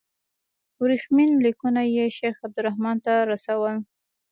ورېښمین 0.81 1.31
لیکونه 1.45 1.81
یې 1.95 2.05
شیخ 2.17 2.35
عبدالرحیم 2.45 2.95
ته 3.05 3.13
رسول. 3.31 3.75